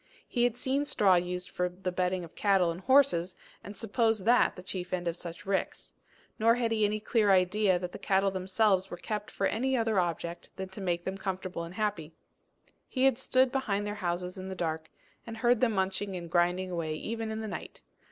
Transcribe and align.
He 0.27 0.45
had 0.45 0.57
seen 0.57 0.83
straw 0.85 1.13
used 1.13 1.51
for 1.51 1.69
the 1.69 1.91
bedding 1.91 2.23
of 2.23 2.33
cattle 2.33 2.71
and 2.71 2.81
horses, 2.81 3.35
and 3.63 3.77
supposed 3.77 4.25
that 4.25 4.55
the 4.55 4.63
chief 4.63 4.93
end 4.93 5.07
of 5.07 5.15
such 5.15 5.45
ricks. 5.45 5.93
Nor 6.39 6.55
had 6.55 6.71
he 6.71 6.83
any 6.85 6.99
clear 6.99 7.29
idea 7.29 7.77
that 7.77 7.91
the 7.91 7.99
cattle 7.99 8.31
themselves 8.31 8.89
were 8.89 8.97
kept 8.97 9.29
for 9.29 9.45
any 9.45 9.77
other 9.77 9.99
object 9.99 10.49
than 10.55 10.69
to 10.69 10.81
make 10.81 11.03
them 11.05 11.19
comfortable 11.19 11.63
and 11.63 11.75
happy. 11.75 12.13
He 12.89 13.03
had 13.05 13.19
stood 13.19 13.51
behind 13.51 13.85
their 13.85 13.93
houses 14.01 14.39
in 14.39 14.49
the 14.49 14.55
dark, 14.55 14.89
and 15.27 15.37
heard 15.37 15.61
them 15.61 15.73
munching 15.73 16.15
and 16.15 16.31
grinding 16.31 16.71
away 16.71 16.95
even 16.95 17.29
in 17.29 17.41
the 17.41 17.47
night. 17.47 17.83